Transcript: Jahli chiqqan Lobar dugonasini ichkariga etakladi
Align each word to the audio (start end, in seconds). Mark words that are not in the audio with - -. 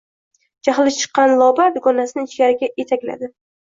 Jahli 0.67 0.93
chiqqan 0.95 1.35
Lobar 1.43 1.79
dugonasini 1.79 2.27
ichkariga 2.33 2.75
etakladi 2.85 3.37